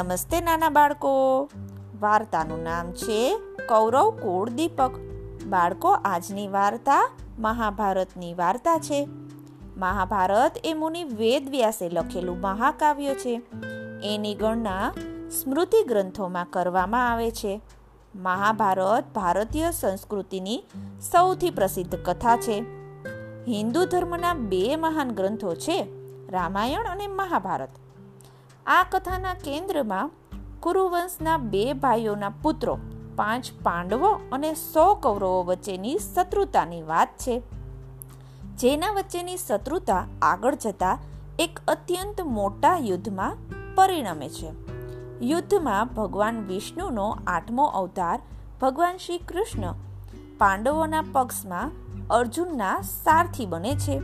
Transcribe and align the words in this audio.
નમસ્તે 0.00 0.40
નાના 0.40 0.68
બાળકો. 0.68 1.48
વાર્તાનું 2.00 2.62
નામ 2.62 2.92
છે 2.92 3.38
કૌરવ 3.68 4.10
કુળ 4.10 4.48
દીપક. 4.48 4.90
બાળકો, 5.46 5.90
આજની 5.90 6.48
વાર્તા 6.48 7.10
મહાભારતની 7.38 8.34
વાર્તા 8.34 8.78
છે. 8.78 9.08
મહાભારત 9.76 10.52
એ 10.64 10.74
મુનિ 10.74 11.04
વેદ 11.04 11.54
લખેલું 11.82 12.40
મહાકાવ્ય 12.40 13.14
છે. 13.14 13.42
એની 14.02 14.34
ગણના 14.34 14.92
સ્મૃતિ 15.42 15.84
ગ્રંથોમાં 15.84 16.46
કરવામાં 16.50 17.12
આવે 17.12 17.30
છે. 17.30 17.60
મહાભારત 18.14 19.04
ભારતીય 19.14 19.70
સંસ્કૃતિની 19.70 20.64
સૌથી 21.12 21.50
પ્રસિદ્ધ 21.50 21.98
કથા 22.04 22.36
છે. 22.36 22.60
હિન્દુ 23.48 23.84
ધર્મના 23.84 24.34
બે 24.34 24.76
મહાન 24.76 25.10
ગ્રંથો 25.10 25.54
છે, 25.54 25.86
રામાયણ 26.28 26.84
અને 26.84 27.06
મહાભારત. 27.06 27.70
આ 28.66 28.84
કથાના 28.84 29.34
કેન્દ્રમાં 29.34 30.10
કુરુવંશના 30.60 31.36
બે 31.36 31.72
ભાઈઓના 31.72 32.28
પુત્રો, 32.28 32.78
પાંચ 33.16 33.50
પાંડવો 33.62 34.20
અને 34.32 34.54
સો 34.54 34.94
કૌરવો 34.94 35.42
વચ્ચેની 35.42 35.98
શત્રુતાની 35.98 36.82
વાત 36.82 37.08
છે. 37.18 37.42
જેના 38.56 38.92
વચ્ચેની 38.92 39.36
શત્રુતા 39.36 40.06
આગળ 40.22 40.54
જતા 40.54 40.98
એક 41.38 41.60
અત્યંત 41.68 42.20
મોટા 42.20 42.78
યુદ્ધમાં 42.78 43.36
પરિણમે 43.74 44.28
છે. 44.28 44.50
યુદ્ધમાં 45.22 45.94
ભગવાન 45.94 46.46
વિષ્ણુનો 46.46 47.18
આઠમો 47.26 47.64
અવતાર 47.64 48.22
ભગવાન 48.62 48.96
શ્રી 48.96 49.18
કૃષ્ણ 49.18 49.74
પાંડવોના 50.38 51.04
પક્ષમાં 51.12 51.70
અર્જુનના 52.10 52.80
સારથી 52.80 53.46
બને 53.46 53.74
છે. 53.74 53.98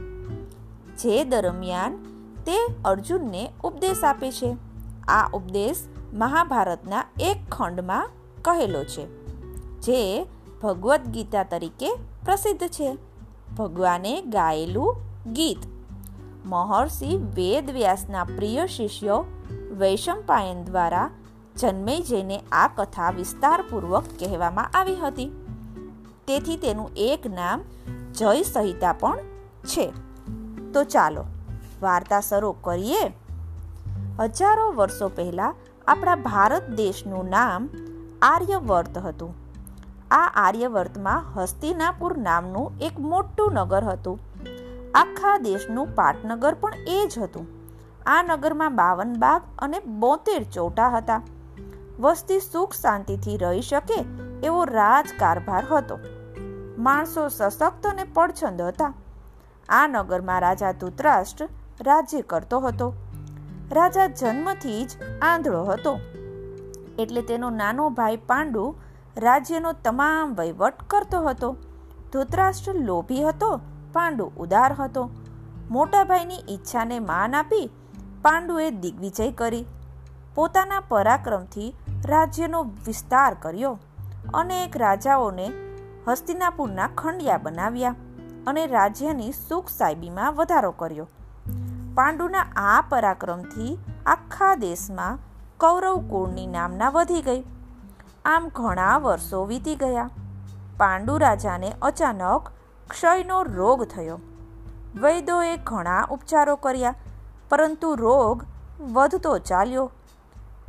જે 0.97 1.25
દરમિયાન 1.25 2.16
તે 2.47 2.57
અર્જુનને 2.85 3.43
ઉપદેશ 3.65 4.05
આપે 4.05 4.31
છે. 4.31 4.57
આ 5.09 5.29
ઉપદેશ 5.35 5.81
મહાભારતના 6.15 7.05
એક 7.21 7.39
ખંડમાં 7.53 8.11
કહેલો 8.43 8.83
છે, 8.85 9.05
જે 9.81 10.01
ભગવદ્ 10.63 11.09
ગીતા 11.09 11.45
તરીકે 11.45 11.91
પ્રસિદ્ધ 12.25 12.69
છે. 12.69 12.97
ભગવાને 13.59 14.23
ગાયેલું 14.23 14.97
ગીત. 15.33 15.59
મહર્ષિ 16.45 17.17
વેદવ્યાસના 17.35 18.25
પ્રિય 18.25 18.67
શિષ્યો 18.67 19.25
વૈશંપાયન 19.79 20.65
દ્વારા 20.65 21.11
જન્મેજયને 21.57 22.39
આ 22.53 22.69
કથા 22.69 23.11
વિસ્તારપૂર્વક 23.11 24.05
કહેવામાં 24.19 24.71
આવી 24.75 24.97
હતી. 24.97 25.31
તેથી 26.27 26.57
તેનું 26.57 26.91
એક 26.97 27.27
નામ 27.27 27.63
જય 28.13 28.43
સંહિતા 28.43 28.93
પણ 28.93 29.19
છે. 29.65 29.87
તો 30.73 30.85
ચાલો 30.85 31.25
વાર્તા 31.87 32.21
શરૂ 32.21 32.53
કરીએ. 32.61 33.03
હજારો 34.21 34.67
વર્ષો 34.73 35.09
પહેલા 35.09 35.55
આપણા 35.87 36.17
ભારત 36.29 36.71
દેશનું 36.77 37.29
નામ 37.31 37.69
આર્યવર્ત 38.23 38.99
હતું. 38.99 39.35
આ 40.11 40.23
આર્યવર્તમાં 40.37 41.25
હસ્તિનાપુર 41.35 42.19
નામનું 42.19 42.79
એક 42.81 43.01
મોટું 43.01 43.53
નગર 43.53 43.85
હતું. 43.85 44.19
આખા 44.95 45.39
દેશનું 45.39 45.95
પાટનગર 45.95 46.55
પણ 46.55 46.75
એ 46.89 46.99
જ 47.07 47.19
હતું. 47.19 47.47
આ 48.07 48.23
નગરમાં 48.23 48.77
બાવન 48.77 49.15
બાગ 49.19 49.43
અને 49.59 49.79
બોતેર 49.79 50.43
ચોટા 50.53 50.89
હતા. 50.97 51.23
વસ્તી 52.01 52.41
સુખ 52.53 52.75
શાંતિથી 52.83 53.37
રહી 53.37 53.63
શકે 53.63 53.99
એવો 54.43 54.65
રાજકારભાર 54.65 55.67
હતો. 55.73 55.99
માણસો 56.79 57.29
સશક્ત 57.29 57.87
અને 57.87 58.05
પડછંદ 58.15 58.63
હતા. 58.63 58.93
આ 59.69 59.87
નગરમાં 59.89 60.41
રાજા 60.41 60.73
ધૂતરાષ્ટ્ર 60.73 61.49
રાજ્ય 61.81 62.21
કરતો 62.21 62.61
હતો. 62.61 62.95
રાજા 63.73 64.07
જન્મથી 64.07 64.85
જ 64.85 64.91
આંધળો 65.23 65.65
હતો. 65.65 66.01
એટલે 66.99 67.23
તેનો 67.23 67.51
નાનો 67.51 67.91
ભાઈ 67.91 68.17
પાંડુ 68.17 68.75
રાજ્યનો 69.17 69.73
તમામ 69.73 70.35
વહીવટ 70.35 70.75
કરતો 70.87 71.23
હતો. 71.23 71.57
ધૃતરાષ્ટ્ર 72.13 72.75
લોભી 72.75 73.25
હતો, 73.25 73.61
પાંડુ 73.93 74.33
ઉદાર 74.37 74.73
હતો. 74.73 75.11
મોટા 75.71 76.05
ભાઈની 76.05 76.55
ઈચ્છાને 76.55 76.99
માન 76.99 77.35
આપી 77.35 77.71
પાંડુએ 78.23 78.71
દિગ્વિજય 78.71 79.33
કરી. 79.33 79.67
પોતાના 80.35 80.81
પરાક્રમથી 80.81 81.75
રાજ્યનો 82.07 82.63
વિસ્તાર 82.63 83.37
કર્યો. 83.43 83.79
અનેક 84.35 84.77
રાજાઓને 84.77 85.51
હસ્તિનાપુરના 86.09 86.89
ખંડિયા 86.89 87.39
બનાવ્યા 87.39 87.95
અને 88.47 88.67
રાજ્યની 88.67 89.33
સુખ 89.49 89.69
સાહેબીમાં 89.69 90.35
વધારો 90.35 90.71
કર્યો. 90.71 91.09
પાંડુના 91.97 92.47
આ 92.63 92.81
પરાક્રમથી 92.89 93.71
આખા 94.07 94.55
દેશમાં 94.55 95.21
કૌરવ 95.61 95.95
કુળની 96.11 96.47
નામના 96.47 96.91
વધી 96.91 97.23
ગઈ. 97.23 97.43
આમ 98.25 98.49
ઘણા 98.55 98.97
વર્ષો 98.99 99.45
વીતી 99.45 99.77
ગયા. 99.77 100.11
પાંડુ 100.77 101.15
રાજાને 101.19 101.73
અચાનક 101.83 102.53
ક્ષયનો 102.91 103.39
રોગ 103.43 103.85
થયો. 103.85 104.19
વૈદોએ 104.97 105.57
ઘણા 105.65 106.03
ઉપચારો 106.11 106.57
કર્યા, 106.57 106.95
પરંતુ 107.49 107.95
રોગ 107.95 108.47
વધતો 108.95 109.39
ચાલ્યો. 109.39 109.91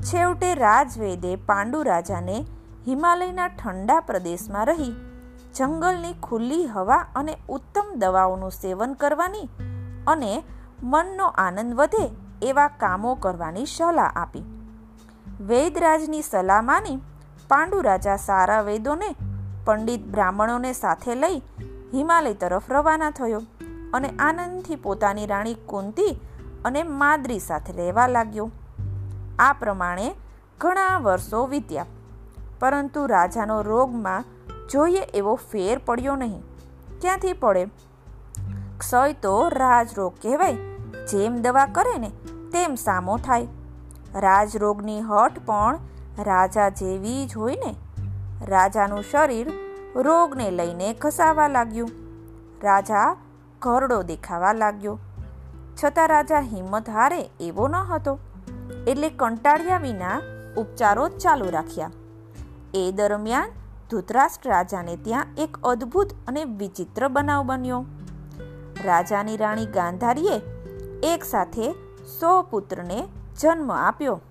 છેવટે 0.04 0.56
રાજવૈદે 0.56 1.36
પાંડુ 1.36 1.84
રાજાને 1.84 2.38
હિમાલયના 2.88 3.54
ઠંડા 3.54 4.00
પ્રદેશમાં 4.00 4.66
રહી, 4.66 4.94
જંગલની 5.56 6.20
ખુલ્લી 6.24 6.66
હવા 6.68 7.06
અને 7.16 7.34
ઉત્તમ 7.50 7.96
દવાઓનું 7.96 8.52
સેવન 8.52 8.94
કરવાની 8.94 9.50
અને 10.08 10.34
મનનો 10.84 11.26
આનંદ 11.26 11.74
વધે 11.74 12.06
એવા 12.42 12.68
કામો 12.68 13.16
કરવાની 13.16 13.66
સલાહ 13.66 14.12
આપી. 14.16 14.44
વૈદરાજની 15.42 16.22
સલાહ 16.22 16.62
માની 16.62 17.00
પાંડુ 17.48 17.82
રાજા 17.82 18.16
સારા 18.16 18.62
વૈદોને, 18.62 19.16
પંડિત 19.66 20.06
બ્રાહ્મણોને 20.06 20.74
સાથે 20.74 21.16
લઈ 21.16 21.42
હિમાલય 21.94 22.34
તરફ 22.34 22.72
રવાના 22.72 23.12
થયો 23.12 23.42
અને 23.94 24.10
આનંદથી 24.20 24.76
પોતાની 24.76 25.26
રાણી 25.26 25.54
કુંતી 25.66 26.14
અને 26.66 26.84
માદ્રી 26.84 27.40
સાથે 27.40 27.74
રહેવા 27.74 28.08
લાગ્યો. 28.08 28.52
આ 29.40 29.54
પ્રમાણે 29.54 30.16
ઘણા 30.60 30.98
વર્ષો 30.98 31.48
વીત્યા, 31.48 31.86
પરંતુ 32.60 33.06
રાજાનો 33.06 33.62
રોગમાં 33.62 34.24
જોઈએ 34.68 35.04
એવો 35.14 35.36
ફેર 35.36 35.82
પડ્યો 35.86 36.16
નહીં. 36.16 36.42
ક્યાંથી 37.02 37.34
પડે? 37.34 37.66
ક્ષય 38.78 39.14
તો 39.14 39.50
રાજરોગ 39.50 40.14
કહેવાય 40.22 40.58
જેમ 41.12 41.42
દવા 41.42 41.66
કરે 41.66 41.98
ને 41.98 42.10
તેમ 42.52 42.76
સામો 42.76 43.18
થાય. 43.18 43.48
રાજરોગની 44.16 45.02
હઠ 45.02 45.40
પણ 45.46 45.80
રાજા 46.20 46.70
જેવી 46.70 47.26
જ 47.26 47.38
હોય 47.38 47.56
ને. 47.56 47.76
રાજાનું 48.46 49.04
શરીર 49.12 49.52
રોગને 49.96 50.52
લઈને 50.52 50.94
ઘસાવા 50.94 51.48
લાગ્યું. 51.48 51.90
રાજા 52.64 53.18
ઘરડો 53.62 54.04
દેખાવા 54.04 54.54
લાગ્યો. 54.54 55.00
છતાં 55.84 56.08
રાજા 56.08 56.40
હિંમત 56.40 56.90
હારે 56.90 57.30
એવો 57.40 57.68
ન 57.68 57.76
હતો. 57.76 58.20
એટલે 58.88 59.10
કંટાળ્યા 59.10 59.78
વિના 59.78 60.22
ઉપચારો 60.58 61.10
ચાલુ 61.10 61.46
રાખ્યા. 61.50 61.92
એ 62.74 62.92
દરમિયાન 62.96 63.50
ધૃતરાષ્ટ્ર 63.92 64.50
રાજાને 64.50 64.96
ત્યાં 64.96 65.26
એક 65.38 65.58
અદ્ભુત 65.64 66.08
અને 66.28 66.44
વિચિત્ર 66.44 67.08
બનાવ 67.08 67.44
બન્યો. 67.44 67.86
રાજાની 68.86 69.38
રાણી 69.38 69.66
ગાંધારીએ 69.66 70.57
એક 71.04 71.24
સાથે 71.24 71.72
સો 72.20 72.42
પુત્રને 72.42 73.08
જન્મ 73.40 73.72
આપ્યો. 73.72 74.22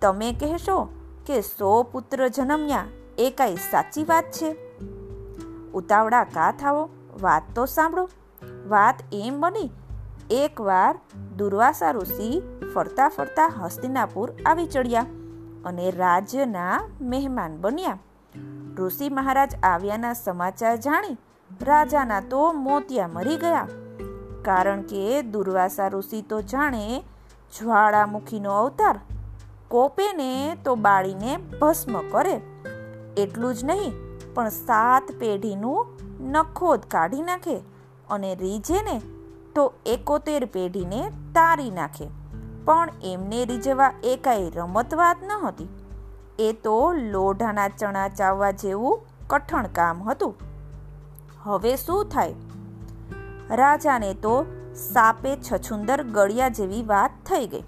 તમે 0.00 0.32
કહેશો 0.32 0.88
કે 1.26 1.40
સો 1.40 1.82
પુત્ર 1.82 2.28
જન્મ્યા, 2.28 2.84
એ 3.18 3.30
કાંઈ 3.30 3.56
સાચી 3.56 4.04
વાત 4.04 4.24
છે? 4.24 4.78
ઉતાવળા 5.72 6.24
કા 6.24 6.52
થાવો 6.52 6.88
વાત 7.20 7.42
તો 7.54 7.66
સાંભળો. 7.66 8.08
વાત 8.68 8.94
એમ 9.12 9.40
બની, 9.40 9.70
એકવાર 10.30 10.98
દુર્વાસા 11.36 11.90
ઋષિ 11.90 12.42
ફરતા 12.74 13.08
ફરતા 13.08 13.46
હસ્તિનાપુર 13.46 14.32
આવી 14.46 14.66
ચડ્યા 14.66 15.06
અને 15.64 15.90
રાજ્યના 15.90 16.80
મહેમાન 17.00 17.56
બન્યા. 17.60 17.98
ઋષિ 18.76 19.08
મહારાજ 19.08 19.54
આવ્યાના 19.62 20.12
સમાચાર 20.12 20.76
જાણી 20.76 21.16
રાજાના 21.62 22.20
તો 22.20 22.52
મોતિયા 22.52 23.08
મરી 23.08 23.36
ગયા. 23.36 23.68
કારણ 24.44 24.82
કે 24.82 25.22
દુર્વાસા 25.22 25.88
ઋષિ 25.88 26.22
તો 26.22 26.40
જાણે 26.42 26.84
જ્વાળામુખીનો 27.58 28.52
અવતાર. 28.52 29.00
કોપે 29.68 30.12
ને 30.12 30.30
તો 30.64 30.74
બાળીને 30.74 31.36
ભસ્મ 31.36 31.98
કરે. 32.10 32.40
એટલું 33.16 33.54
જ 33.54 33.64
નહીં, 33.64 33.92
પણ 34.34 34.48
સાત 34.48 35.02
પેઢીનું 35.18 35.86
નખોદ 36.30 36.80
કાઢી 36.88 37.22
નાખે 37.22 37.58
અને 38.10 38.34
રીઝેને 38.34 39.00
તો 39.54 39.72
એકોતેર 39.86 40.44
પેઢીને 40.44 41.02
તારી 41.08 41.70
નાખે. 41.70 42.08
પણ 42.64 42.88
એમને 43.02 43.44
રીઝવા 43.44 43.92
એ 44.04 44.16
કાંઈ 44.24 44.50
રમત 44.50 44.94
વાત 44.94 45.16
ન 45.22 45.32
હતી. 45.46 45.68
એ 46.38 46.52
તો 46.52 46.92
લોઢાના 46.92 47.68
ચણા 47.68 48.08
ચાવવા 48.08 48.50
જેવું 48.50 49.00
કઠણ 49.28 49.66
કામ 49.66 50.02
હતું. 50.02 50.34
હવે 51.42 51.76
શું 51.76 52.06
થાય? 52.08 52.34
રાજાને 53.50 54.14
તો 54.14 54.46
સાપે 54.74 55.36
છછુંદર 55.36 56.02
ગળ્યા 56.02 56.48
જેવી 56.48 56.82
વાત 56.82 57.10
થઈ 57.26 57.46
ગઈ. 57.46 57.62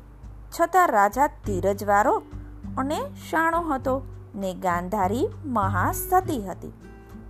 છતાં 0.61 0.89
રાજા 0.89 1.27
ધીરજવાળો 1.27 2.23
અને 2.79 3.01
શાણો 3.31 3.61
હતો 3.61 4.03
ને 4.35 4.55
ગાંધારી 4.55 5.29
મહાસતી 5.45 6.43
હતી. 6.43 6.73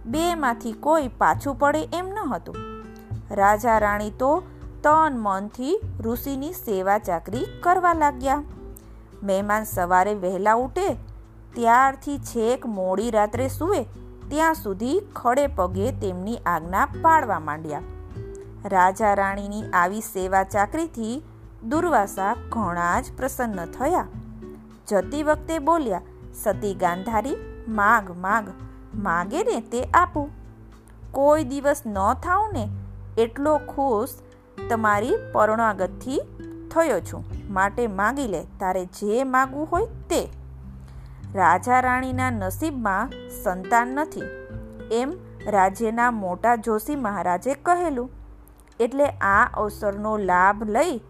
બેમાંથી 0.06 0.72
કોઈ 0.72 1.08
પાછું 1.08 1.58
પડે 1.58 1.82
એમ 1.82 2.08
ન 2.08 2.18
હતું. 2.34 2.56
રાજા 3.30 3.78
રાણી 3.78 4.10
તો 4.10 4.42
તન 4.82 5.16
મનથી 5.18 5.80
ઋષિની 6.00 6.52
સેવા 6.52 6.98
ચાકરી 6.98 7.46
કરવા 7.60 7.92
લાગ્યા. 7.92 8.42
મહેમાન 9.22 9.64
સવારે 9.64 10.14
વહેલા 10.14 10.54
ઉઠે, 10.54 10.94
ત્યારથી 11.54 12.18
છેક 12.18 12.66
મોડી 12.66 13.10
રાત્રે 13.10 13.48
સૂવે, 13.48 13.82
ત્યાં 14.28 14.54
સુધી 14.54 15.00
ખડે 15.16 15.46
પગે 15.46 15.92
તેમની 15.92 16.36
આજ્ઞા 16.36 16.84
પાડવા 16.84 17.40
માંડ્યા. 17.40 17.80
રાજા 18.64 19.14
રાણીની 19.14 19.70
આવી 19.70 20.00
સેવા 20.00 20.42
ચાકરીથી 20.42 21.22
દુર્વાસા 21.68 22.36
ઘણા 22.48 23.00
જ 23.00 23.04
પ્રસન્ન 23.16 23.64
થયા. 23.64 24.06
જતી 24.88 25.22
વખતે 25.22 25.58
બોલ્યા, 25.58 26.00
સતી 26.34 26.74
ગાંધારી, 26.74 27.64
માગ 27.68 28.10
માગ, 28.10 28.48
માગે 28.94 29.42
ને 29.42 29.60
તે 29.60 29.84
આપું. 29.84 30.30
કોઈ 31.12 31.44
દિવસ 31.44 31.82
ન 31.86 32.14
થાવ 32.14 32.50
ને 32.52 32.68
એટલો 33.18 33.58
ખુશ 33.58 34.08
તમારી 34.68 35.12
પરણાગતથી 35.32 36.20
થયો 36.70 37.00
છું. 37.00 37.24
માટે 37.50 37.86
માગી 37.86 38.28
લે, 38.28 38.44
તારે 38.44 38.86
જે 38.86 39.24
માગવું 39.24 39.68
હોય 39.72 39.86
તે. 39.86 40.28
રાજા 41.34 41.80
રાણીના 41.80 42.30
નસીબમાં 42.30 43.10
સંતાન 43.42 43.88
નથી. 43.88 44.22
એમ 44.92 45.12
રાજ્યના 45.46 46.10
મોટા 46.10 46.56
જોશી 46.56 46.96
મહારાજે 46.96 47.54
કહેલું 47.54 48.21
એટલે 48.82 49.06
આ 49.06 49.50
અવસરનો 49.54 50.16
લાભ 50.16 50.62
લઈ 50.62 51.00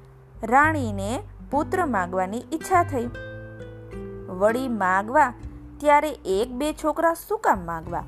રાણીને 0.43 1.23
પુત્ર 1.51 1.87
માગવાની 1.87 2.43
ઈચ્છા 2.53 2.83
થઈ. 2.83 3.07
વળી 4.29 4.69
માગવા 4.69 5.35
ત્યારે 5.81 6.11
એક 6.11 6.53
બે 6.53 6.73
છોકરા 6.73 7.15
શું 7.15 7.39
કામ 7.39 7.67
માગવા? 7.67 8.05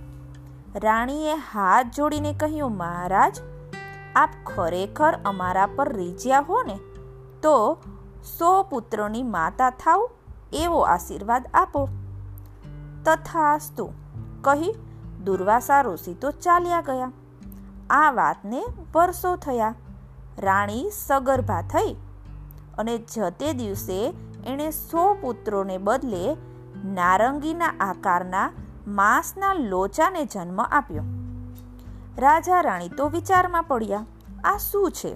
રાણીએ 0.76 1.34
હાથ 1.34 1.86
જોડીને 1.96 2.32
કહ્યું, 2.32 2.76
મહારાજ, 2.76 3.40
આપ 4.16 4.30
ખરેખર 4.46 5.18
અમારા 5.24 5.66
પર 5.66 5.96
રીજ્યા 5.96 6.40
હો 6.40 6.62
ને, 6.62 6.78
તો 7.42 7.78
સો 8.38 8.62
પુત્રોની 8.62 9.22
માતા 9.22 9.70
થાવ 9.70 10.10
એવો 10.52 10.80
આશીર્વાદ 10.80 11.46
આપો. 11.54 11.88
તથાસ્તુ, 13.04 13.92
કહી 14.40 14.74
દુર્વાસા 15.24 15.80
ઋષિ 15.80 16.14
તો 16.14 16.30
ચાલ્યા 16.30 16.80
ગયા. 16.80 17.12
આ 17.90 18.10
વાતને 18.10 18.64
વર્ષો 18.94 19.36
થયા. 19.36 19.74
રાણી 20.38 20.90
સગર્ભા 21.06 21.62
થઈ 21.62 21.96
અને 22.78 22.98
જતે 22.98 23.52
દિવસે 23.52 24.12
એણે 24.46 24.70
સો 24.70 25.14
પુત્રોને 25.14 25.78
બદલે 25.78 26.36
નારંગીના 26.84 27.74
આકારના 27.80 28.52
માંસના 28.86 29.54
લોચાને 29.54 30.24
જન્મ 30.24 30.60
આપ્યો. 30.60 31.02
રાજા 32.18 32.60
રાણી 32.60 32.88
તો 32.88 33.08
વિચારમાં 33.08 33.62
પડ્યા, 33.62 34.06
આ 34.44 34.56
શું 34.58 34.92
છે? 34.92 35.14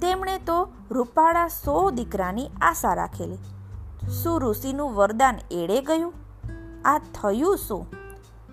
તેમણે 0.00 0.38
તો 0.38 0.68
રૂપાળા 0.90 1.48
સો 1.48 1.90
દીકરાની 1.90 2.50
આશા 2.60 2.94
રાખેલી. 2.94 3.38
શું 4.08 4.40
ઋષિનું 4.40 4.94
વરદાન 4.94 5.38
એળે 5.50 5.80
ગયું. 5.80 6.12
આ 6.84 6.98
થયું 6.98 7.58
શું? 7.58 7.86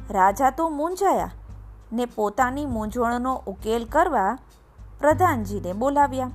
રાજા 0.10 0.50
તો 0.50 0.70
મૂંઝાયા. 0.70 1.31
ને 1.94 2.06
પોતાની 2.06 2.65
મૂંઝવણનો 2.65 3.33
ઉકેલ 3.47 3.86
કરવા 3.86 4.38
પ્રધાનજીને 5.00 5.74
બોલાવ્યા. 5.74 6.31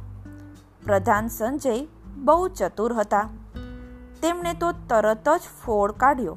પ્રધાન 0.87 1.29
સંજય 1.29 1.77
બહુ 2.17 2.49
ચતુર 2.49 2.93
હતા. 2.93 3.29
તેમણે 4.23 4.53
તો 4.55 4.73
તરત 4.89 5.29
જ 5.29 5.41
ફોડ 5.65 5.93
કાઢ્યો. 5.93 6.37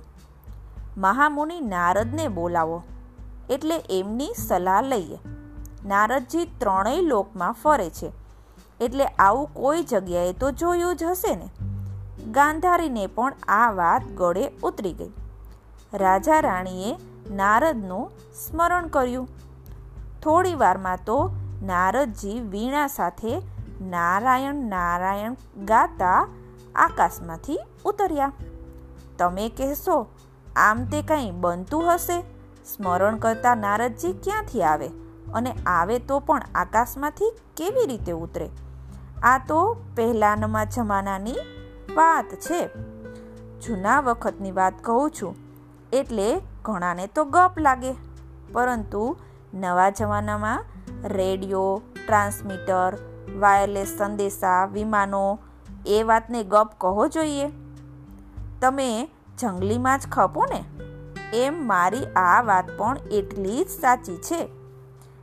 મહામુનિ 0.97 1.59
નારદને 1.61 2.27
બોલાવો, 2.27 2.83
એટલે 3.49 3.77
એમની 3.89 4.29
સલાહ 4.47 4.81
લઈએ. 4.81 5.19
નારદજી 5.85 6.45
ત્રણેય 6.59 7.01
લોકમાં 7.01 7.53
ફરે 7.53 7.89
છે, 7.89 8.11
એટલે 8.79 9.05
આવું 9.05 9.53
કોઈ 9.53 9.83
જગ્યાએ 9.83 10.33
તો 10.33 10.51
જોયું 10.51 10.95
જ 10.95 11.03
હશે 11.03 11.35
ને? 11.35 11.49
ગાંધારીને 12.31 13.07
પણ 13.07 13.33
આ 13.47 13.71
વાત 13.71 14.07
ગળે 14.17 14.49
ઉતરી 14.63 14.93
ગઈ. 14.93 15.11
રાજા 15.93 16.39
રાણીએ 16.39 16.95
નારદનું 17.31 18.11
સ્મરણ 18.33 18.87
કર્યું. 18.87 19.27
થોડી 20.23 20.55
વારમાં 20.55 20.97
તો 21.05 21.31
નારદજી 21.63 22.39
વીણા 22.39 22.87
સાથે 22.87 23.41
નારાયણ 23.81 24.55
નારાયણ 24.55 25.33
ગાતા 25.65 26.27
આકાશમાંથી 26.75 27.59
ઉતર્યા. 27.85 28.31
તમે 29.17 29.49
કહેશો, 29.49 30.07
આમ 30.55 30.85
તે 30.85 31.01
કંઈ 31.01 31.31
બનતું 31.31 31.93
હશે? 31.93 32.21
સ્મરણ 32.65 33.17
કરતા 33.17 33.55
નારદજી 33.55 34.13
ક્યાંથી 34.13 34.63
આવે? 34.63 34.87
અને 35.33 35.55
આવે 35.65 35.99
તો 35.99 36.19
પણ 36.19 36.41
આકાશમાંથી 36.55 37.33
કેવી 37.57 37.85
રીતે 37.85 38.11
ઉતરે? 38.11 38.49
આ 39.23 39.37
તો 39.37 39.75
પહેલાના 39.95 40.63
જમાનાની 40.63 41.35
વાત 41.95 42.25
છે. 42.25 42.67
જૂના 43.59 43.99
વખતની 43.99 44.51
વાત 44.51 44.73
કહું 44.81 45.11
છું. 45.11 45.35
એટલે 45.93 46.41
ઘણાને 46.67 47.07
તો 47.07 47.25
ગપ 47.25 47.59
લાગે. 47.59 47.93
પરંતુ 48.53 49.03
નવા 49.53 49.89
જમાનામાં 49.89 50.65
રેડિયો, 51.03 51.81
ટ્રાન્સમીટર, 52.07 52.97
વાયરલેસ 53.39 53.95
સંદેશા, 53.97 54.65
વિમાનો, 54.65 55.39
એ 55.87 56.03
વાતને 56.03 56.43
ગપ 56.43 56.69
કહો 56.77 57.07
જોઈએ. 57.07 57.47
તમે 58.61 58.89
જંગલીમાં 59.37 59.99
જ 59.99 60.07
ખપો 60.11 60.45
ને? 60.45 60.61
એમ 61.33 61.65
મારી 61.67 62.05
આ 62.15 62.41
વાત 62.41 62.77
પણ 62.77 62.97
એટલી 63.11 63.63
જ 63.63 63.69
સાચી 63.69 64.17
છે. 64.17 64.41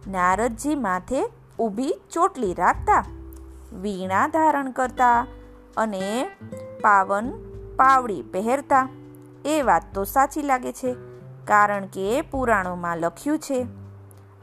નારદજી 0.08 0.74
માથે 0.74 1.22
ઊભી 1.58 1.94
ચોટલી 2.12 2.54
રાખતા, 2.54 3.04
વીણા 3.72 4.28
ધારણ 4.28 4.70
કરતા 4.70 5.26
અને 5.76 6.04
પાવન 6.80 7.32
પાવડી 7.76 8.22
પહેરતા. 8.22 8.88
એ 9.44 9.62
વાત 9.62 9.82
તો 9.94 10.04
સાચી 10.04 10.42
લાગે 10.42 10.72
છે. 10.72 10.92
કારણ 11.44 11.86
કે 11.86 12.20
પુરાણોમાં 12.20 12.98
લખ્યું 12.98 13.38
છે. 13.38 13.66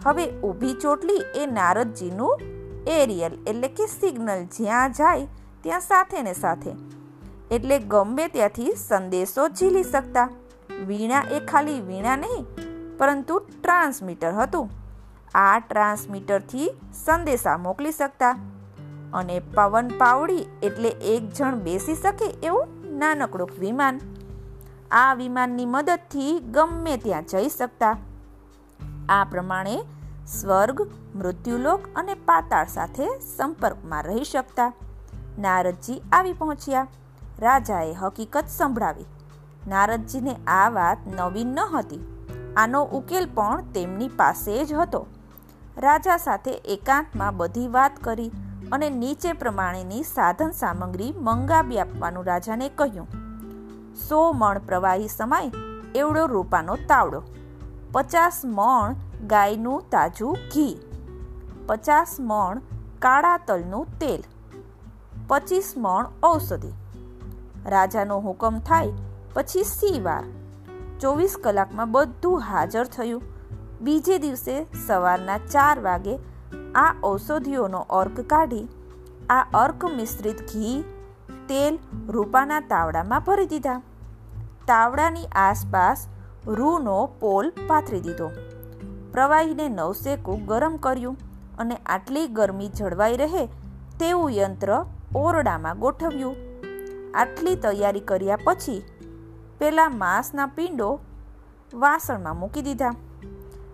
હવે 0.05 0.31
ઊભી 0.31 0.73
ચોટલી 0.73 1.21
એ 1.35 1.45
નારદજીનું 1.45 2.39
એરિયલ, 2.87 3.33
એટલે 3.47 3.67
કે 3.67 3.85
સિગ્નલ, 3.85 4.45
જ્યાં 4.45 4.91
જાય 4.91 5.27
ત્યાં 5.61 5.79
સાથે 5.79 6.21
ને 6.21 6.33
સાથે. 6.33 6.71
એટલે 7.51 7.79
ગમે 7.79 8.27
ત્યાંથી 8.27 8.71
સંદેશો 8.75 9.47
ઝીલી 9.47 9.83
શકતા. 9.83 10.29
વીણા 10.87 11.23
એ 11.31 11.39
ખાલી 11.39 11.81
વીણા 11.81 12.15
નહીં, 12.15 12.45
પરંતુ 12.97 13.39
ટ્રાન્સમીટર 13.39 14.31
હતું. 14.31 14.69
આ 15.35 15.59
ટ્રાન્સમીટરથી 15.59 16.71
સંદેશા 17.05 17.57
મોકલી 17.57 17.91
શકતા. 17.91 18.31
અને 19.13 19.39
પવન 19.39 19.87
પાવડી 19.87 20.45
એટલે 20.63 20.89
એક 20.89 21.29
જણ 21.29 21.55
બેસી 21.55 21.95
શકે 21.95 22.25
એવું 22.43 22.67
નાનકડું 22.97 23.49
વિમાન. 23.59 23.99
આ 24.91 25.13
વિમાનની 25.13 25.65
મદદથી 25.65 26.39
ગમે 26.39 26.97
ત્યાં 26.97 27.25
જઈ 27.25 27.49
શકતા. 27.49 27.97
આ 29.09 29.23
પ્રમાણે 29.23 29.83
સ્વર્ગ, 30.27 30.81
મૃત્યુલોક 31.15 31.79
અને 31.95 32.13
પાતાળ 32.13 32.67
સાથે 32.67 33.19
સંપર્કમાં 33.19 34.03
રહી 34.03 34.23
શકતા. 34.23 34.73
નારદજી 35.39 36.01
આવી 36.11 36.33
પહોંચ્યા. 36.33 36.87
રાજાએ 37.39 37.93
હકીકત 37.93 38.43
સંભળાવી. 38.47 39.05
નારદજીને 39.67 40.35
આ 40.47 40.69
વાત 40.69 40.97
નવીન 41.07 41.47
ન 41.47 41.59
હતી. 41.59 42.27
આનો 42.57 42.83
ઉકેલ 42.83 43.29
પણ 43.33 43.61
તેમની 43.61 44.07
પાસે 44.07 44.65
જ 44.65 44.73
હતો. 44.73 45.07
રાજા 45.77 46.17
સાથે 46.17 46.51
એકાંતમાં 46.51 47.37
બધી 47.37 47.67
વાત 47.67 47.91
કરી 48.01 48.31
અને 48.71 48.89
નીચે 48.89 49.33
પ્રમાણેની 49.33 50.03
સાધન 50.03 50.51
સામગ્રી 50.51 51.13
મંગાવી 51.17 51.79
આપવાનું 51.79 52.25
રાજાને 52.25 52.69
કહ્યું. 52.69 53.20
સો 53.95 54.19
મણ 54.33 54.59
પ્રવાહી 54.59 55.07
સમાય 55.07 55.51
એવડો 55.95 56.25
રૂપાનો 56.25 56.75
તાવડો. 56.87 57.21
પચાસ 57.91 58.41
મણ 58.45 58.95
ગાયનું 59.27 59.89
તાજું 59.89 60.37
ઘી. 60.53 60.75
પચાસ 61.67 62.17
મણ 62.19 62.61
કાળા 62.99 63.37
તલનું 63.37 63.97
તેલ. 63.99 64.21
પચીસ 65.27 65.73
મણ 65.77 66.05
ઔષધિ. 66.23 66.71
રાજાનો 67.65 68.19
હુકમ 68.19 68.59
થાય 68.59 68.93
પછી 69.33 69.63
સી 69.63 69.99
વાર 69.99 70.23
ચોવીસ 70.99 71.37
કલાકમાં 71.43 71.91
બધું 71.91 72.41
હાજર 72.41 72.85
થયું. 72.85 73.23
બીજે 73.81 74.17
દિવસે 74.17 74.55
સવારના 74.87 75.37
ચાર 75.37 75.79
વાગે 75.79 76.15
આ 76.75 76.91
ઔષધિઓનો 77.03 77.79
અર્ક 77.89 78.19
કાઢી, 78.21 78.67
આ 79.29 79.45
અર્ક 79.53 79.85
મિશ્રિત 79.85 80.41
ઘી 80.41 80.83
તેલ 81.51 81.79
રૂપાના 82.09 82.59
તાવડામાં 82.59 83.23
ભરી 83.23 83.45
દીધા. 83.45 83.81
તાવડાની 84.67 85.27
આસપાસ 85.35 86.07
રૂનો 86.47 86.99
પોલ 87.19 87.51
પાથરી 87.67 88.01
દીધો. 88.01 88.31
પ્રવાહીને 89.11 89.67
નવસેકું 89.69 90.45
ગરમ 90.45 90.77
કર્યું 90.77 91.17
અને 91.57 91.75
આટલી 91.85 92.27
ગરમી 92.27 92.67
જળવાઈ 92.67 93.17
રહે 93.17 93.45
તેવું 93.99 94.31
યંત્ર 94.31 94.71
ઓરડામાં 95.15 95.79
ગોઠવ્યું. 95.79 96.35
આટલી 97.15 97.55
તૈયારી 97.55 97.99
કર્યા 97.99 98.37
પછી 98.43 98.83
પેલા 99.59 99.89
માંસના 99.89 100.45
પિંડો 100.45 100.99
વાસણમાં 101.73 102.39
મૂકી 102.39 102.61
દીધા. 102.61 102.93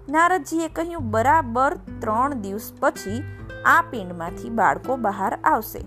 નારદજીએ 0.10 0.68
કહ્યું, 0.68 1.12
બરાબર 1.12 1.78
ત્રણ 2.02 2.42
દિવસ 2.42 2.74
પછી 2.80 3.20
આ 3.66 3.82
પિંડમાંથી 3.82 4.50
બાળકો 4.50 4.98
બહાર 4.98 5.40
આવશે. 5.44 5.82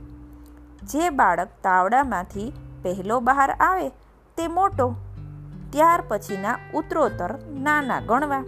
જે 0.91 1.11
બાળક 1.19 1.51
તાવડામાંથી 1.63 2.49
પહેલો 2.83 3.17
બહાર 3.21 3.51
આવે 3.61 3.89
તે 4.39 4.47
મોટો, 4.57 4.87
ત્યાર 5.73 6.01
પછીના 6.09 6.57
ઉત્તરોત્તર 6.75 7.33
નાના 7.67 8.01
ગણવા. 8.09 8.43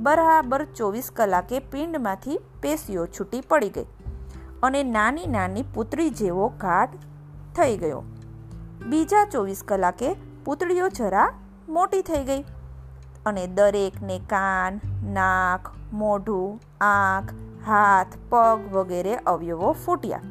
બરાબર 0.00 0.62
ચોવીસ 0.78 1.08
કલાકે 1.16 1.58
પિંડમાંથી 1.72 2.38
પેશીઓ 2.62 3.04
છૂટી 3.16 3.42
પડી 3.50 3.72
ગઈ 3.76 3.88
અને 4.62 4.80
નાની 4.90 5.28
નાની 5.36 5.68
પુતળી 5.74 6.10
જેવો 6.20 6.48
ઘાટ 6.64 6.98
થઈ 7.56 7.76
ગયો. 7.76 8.02
બીજા 8.86 9.24
ચોવીસ 9.26 9.62
કલાકે 9.68 10.10
પૂતળીઓ 10.44 10.88
જરા 10.98 11.28
મોટી 11.68 12.02
થઈ 12.02 12.22
ગઈ 12.24 12.42
અને 13.26 13.44
દરેકને 13.56 14.18
કાન, 14.26 14.80
નાક, 15.16 15.72
મોઢું, 15.92 16.60
આંખ, 16.86 17.34
હાથ, 17.66 18.14
પગ 18.30 18.72
વગેરે 18.76 19.14
અવયવો 19.26 19.72
ફૂટ્યા. 19.84 20.22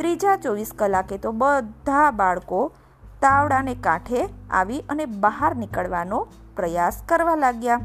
ત્રીજા 0.00 0.36
ચોવીસ 0.36 0.70
કલાકે 0.76 1.16
તો 1.18 1.32
બધા 1.32 2.10
બાળકો 2.10 2.72
તાવડાને 3.22 3.74
કાંઠે 3.74 4.28
આવી 4.50 4.78
અને 4.80 5.04
બહાર 5.06 5.56
નીકળવાનો 5.56 6.20
પ્રયાસ 6.56 7.02
કરવા 7.08 7.34
લાગ્યા. 7.34 7.80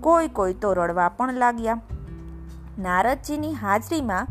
કોઈ 0.00 0.28
કોઈ 0.28 0.54
તો 0.54 0.72
રડવા 0.72 1.08
પણ 1.08 1.34
લાગ્યા. 1.34 1.80
નારદજીની 2.78 3.54
હાજરીમાં 3.54 4.26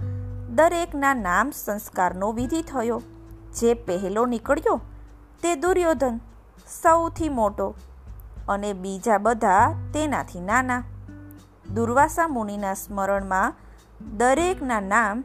દરેકના 0.55 1.13
નામ 1.13 1.51
સંસ્કારનો 1.51 2.31
વિધિ 2.31 2.61
થયો. 2.61 2.99
જે 3.59 3.73
પહેલો 3.73 4.25
નીકળ્યો 4.25 4.81
તે 5.43 5.55
દુર્યોધન, 5.55 6.19
સૌથી 6.81 7.29
મોટો 7.29 7.75
અને 8.49 8.73
બીજા 8.73 9.17
બધા 9.17 9.73
તેનાથી 9.93 10.41
નાના. 10.41 10.83
દુર્વાસા 11.73 12.27
મુનિના 12.27 12.73
સ્મરણમાં 12.73 13.53
દરેકના 14.17 14.79
નામ 14.79 15.23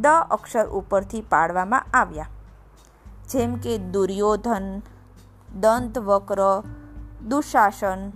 દ 0.00 0.06
અક્ષર 0.06 0.66
ઉપરથી 0.66 1.20
પાડવામાં 1.20 1.86
આવ્યા. 1.94 2.28
જેમ 3.28 3.54
કે 3.54 3.78
દુર્યોધન, 3.78 4.82
દંતવક્ર, 5.60 6.62
દુશાસન. 7.28 8.10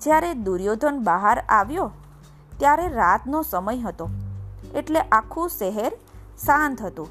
જ્યારે 0.00 0.34
દુર્યોધન 0.34 1.02
બહાર 1.04 1.38
આવ્યો, 1.48 1.90
ત્યારે 2.58 2.88
રાતનો 2.88 3.42
સમય 3.42 3.78
હતો. 3.78 4.08
એટલે 4.74 5.00
આખું 5.00 5.48
શહેર 5.48 5.92
શાંત 6.46 6.82
હતું. 6.82 7.08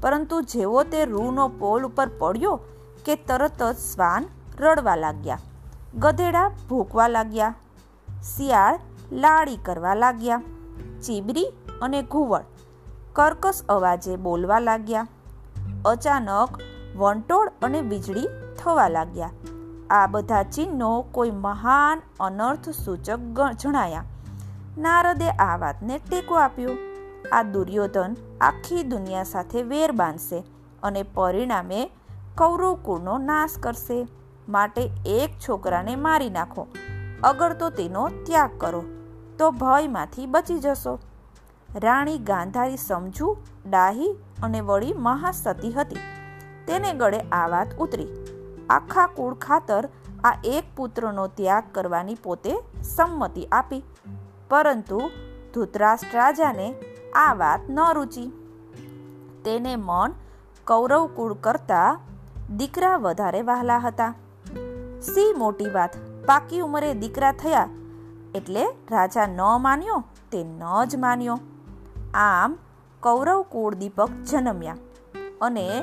પરંતુ 0.00 0.40
જેવો 0.40 0.82
તે 0.82 1.04
રૂનો 1.04 1.48
પોલ 1.48 1.84
ઉપર 1.84 2.08
પડ્યો 2.18 2.60
કે 3.04 3.14
તરત 3.14 3.62
જ 3.62 3.76
શ્વાન 3.76 4.24
રડવા 4.60 4.96
લાગ્યા. 4.96 5.38
ગધેડા 5.94 6.50
ભૂકવા 6.68 7.08
લાગ્યા. 7.08 7.54
શિયાળ 8.22 8.80
લાડી 9.12 9.56
કરવા 9.56 9.94
લાગ્યા. 9.94 10.42
ચીબરી 11.02 11.52
અને 11.82 12.02
ઘુવડ 12.02 12.44
કર્કશ 13.16 13.60
અવાજે 13.68 14.16
બોલવા 14.16 14.58
લાગ્યા. 14.58 15.06
અચાનક 15.84 16.58
વંટોળ 16.96 17.50
અને 17.62 17.80
વીજળી 17.80 18.28
થવા 18.58 18.88
લાગ્યા. 18.88 19.30
આ 19.90 20.06
બધા 20.06 20.42
ચિહ્નો 20.42 21.04
કોઈ 21.12 21.30
મહાન 21.30 22.02
અનર્થ 22.20 22.68
સૂચક 22.68 23.40
જણાયા. 23.58 24.04
નારદે 24.78 25.30
આ 25.30 25.56
વાતને 25.56 25.98
ટેકો 25.98 26.34
આપ્યો. 26.34 26.70
આ 27.32 27.42
દુર્યોધન 27.42 28.16
આખી 28.40 28.82
દુનિયા 28.82 29.22
સાથે 29.22 29.62
વેર 29.62 29.92
બાંધશે 29.92 30.44
અને 30.82 31.02
પરિણામે 31.02 31.90
કૌરવ 32.38 32.74
કુળનો 32.74 33.18
નાશ 33.18 33.58
કરશે. 33.58 34.06
માટે 34.48 34.90
એક 35.06 35.30
છોકરાને 35.48 35.96
મારી 35.96 36.30
નાખો. 36.30 36.66
અગર 37.24 37.52
તો 37.52 37.70
તેનો 37.70 38.08
ત્યાગ 38.08 38.50
કરો, 38.58 38.84
તો 39.38 39.50
ભયમાંથી 39.50 40.26
બચી 40.26 40.58
જશો. 40.58 40.98
રાણી 41.74 42.18
ગાંધારી 42.18 42.76
સમજુ, 42.76 43.36
ડાહી 43.70 44.16
અને 44.42 44.60
વળી 44.60 44.92
મહાસતી 44.92 45.72
હતી. 45.72 45.96
તેને 46.66 46.92
ગળે 46.92 47.20
આ 47.20 47.48
વાત 47.48 47.74
ઉતરી. 47.78 48.08
આખા 48.70 49.06
કુળ 49.06 49.34
ખાતર 49.34 49.88
આ 50.24 50.34
એક 50.44 50.64
પુત્રનો 50.76 51.26
ત્યાગ 51.26 51.64
કરવાની 51.72 52.14
પોતે 52.14 52.58
સંમતિ 52.82 53.44
આપી. 53.52 53.82
પરંતુ 54.50 55.00
ધૃતરાષ્ટ્ર 55.54 56.18
રાજાને 56.18 56.74
આ 57.14 57.34
વાત 57.34 57.60
ન 57.68 57.78
રૂચી. 57.94 58.28
તેને 59.44 59.76
મન 59.76 60.12
કૌરવ 60.64 61.06
કુળ 61.06 61.34
કરતા 61.34 61.98
દીકરા 62.56 62.96
વધારે 62.96 63.42
વહાલા 63.42 63.78
હતા. 63.78 64.14
સી 65.02 65.34
મોટી 65.36 65.70
વાત, 65.70 65.96
પાકી 66.26 66.60
ઉંમરે 66.60 66.94
દીકરા 66.94 67.32
થયા 67.32 67.68
એટલે 68.34 68.64
રાજા 68.90 69.26
ન 69.26 69.40
માન્યો, 69.60 70.04
તે 70.32 70.44
ન 70.44 70.62
જ 70.88 70.96
માન્યો. 70.96 71.38
આમ 72.14 72.58
કૌરવ 73.00 73.42
કુળ 73.42 73.74
દીપક 73.74 74.08
જન્મ્યા 74.10 74.76
અને 75.40 75.82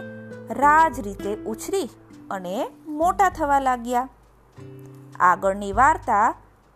રાજ 0.50 1.00
રીતે 1.00 1.36
ઉછરી 1.36 1.89
અને 2.32 2.72
મોટા 2.88 3.30
થવા 3.30 3.60
લાગ્યા. 3.60 4.10
આગળની 5.20 5.74
વાર્તા 5.74 6.36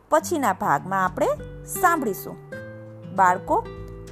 પછીના 0.10 0.54
ભાગમાં 0.54 1.06
આપણે 1.06 1.28
સાંભળીશું. 1.66 2.36
બાળકો, 3.16 3.66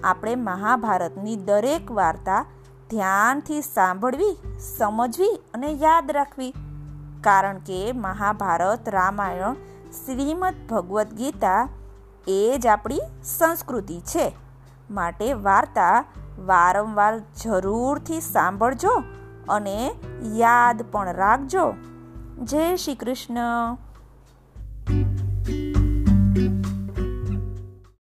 આપણે 0.03 0.35
મહાભારતની 0.35 1.35
દરેક 1.35 1.91
વાર્તા 1.91 2.45
ધ્યાનથી 2.89 3.61
સાંભળવી, 3.61 4.59
સમજવી 4.77 5.41
અને 5.53 5.67
યાદ 5.67 6.11
રાખવી. 6.11 6.53
કારણ 7.21 7.57
કે 7.57 7.91
મહાભારત, 7.91 8.89
રામાયણ, 8.89 9.53
શ્રીમદ 9.91 10.53
ભગવદ્ 10.69 11.13
ગીતા 11.13 11.69
એ 12.27 12.55
જ 12.57 12.67
આપણી 12.67 12.99
સંસ્કૃતિ 13.23 13.99
છે. 13.99 14.44
માટે 14.91 15.33
વાર્તા 15.33 16.05
વારંવાર 16.45 17.19
જરૂરથી 17.43 18.21
સાંભળજો 18.21 19.03
અને 19.49 19.91
યાદ 20.35 20.85
પણ 20.91 21.13
રાખજો. 21.13 21.73
જય 22.43 22.75
શ્રી 22.75 22.95
કૃષ્ણ. 22.95 23.37